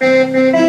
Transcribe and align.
Müzik 0.00 0.67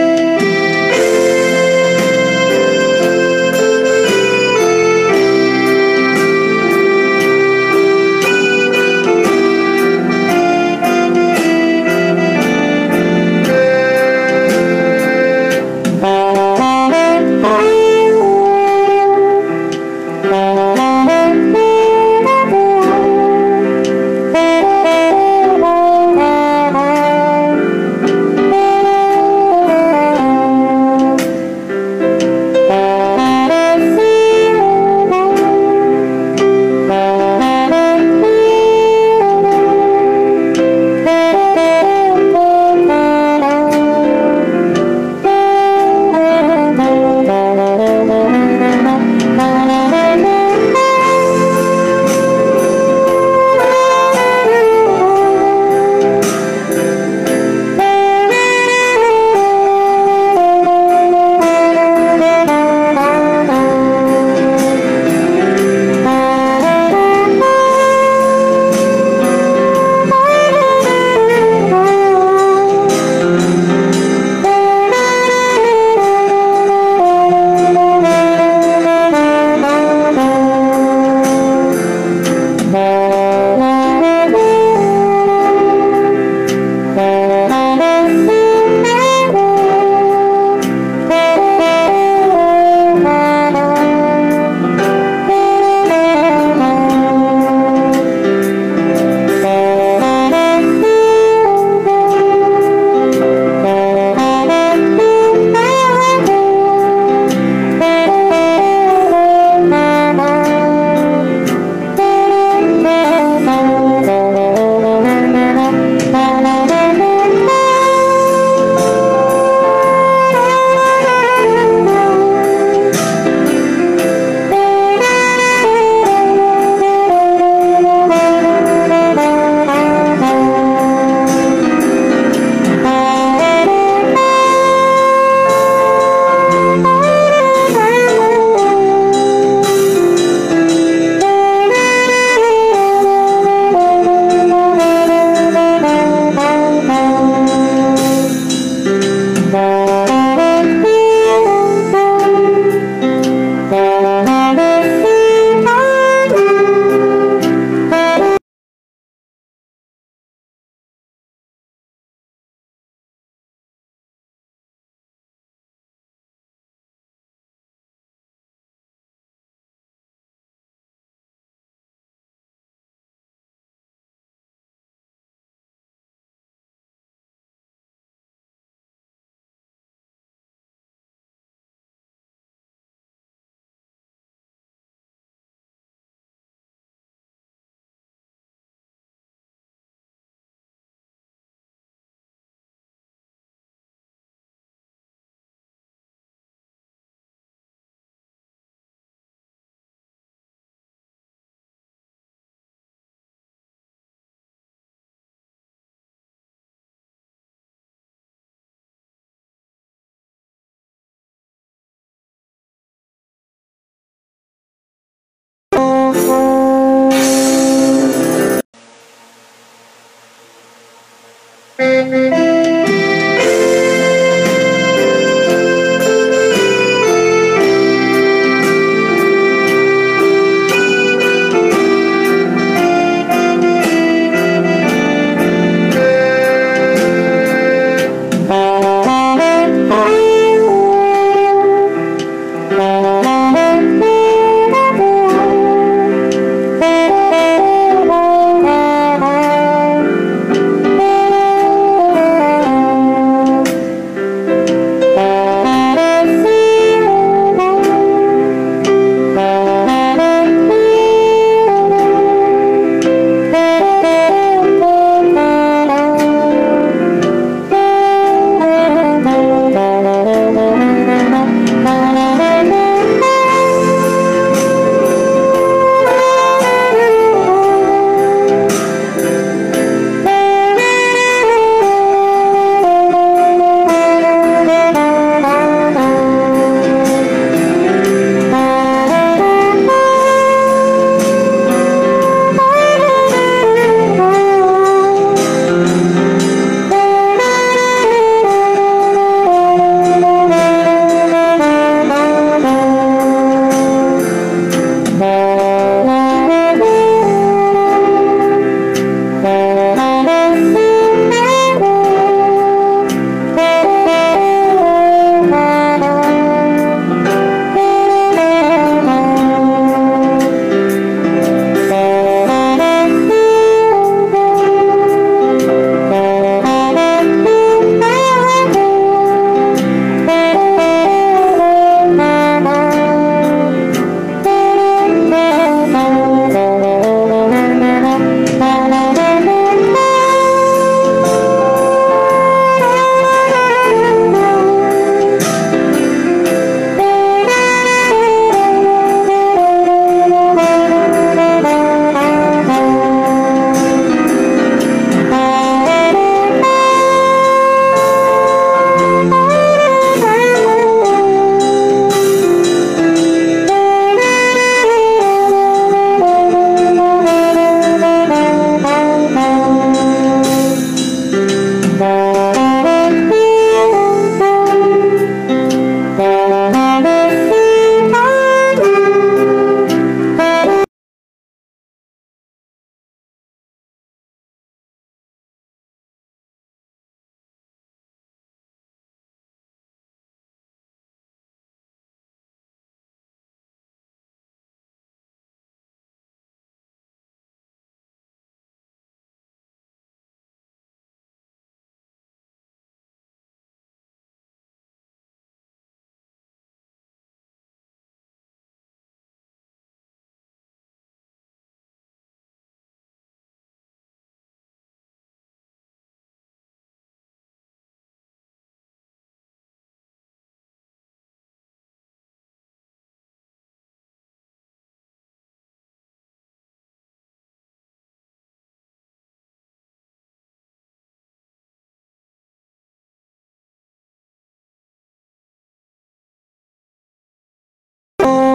Thank 149.52 149.79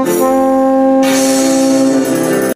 Thank 0.06 0.43